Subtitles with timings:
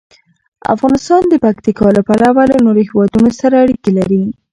[0.75, 4.23] افغانستان د پکتیکا له پلوه له نورو هېوادونو سره اړیکې لري.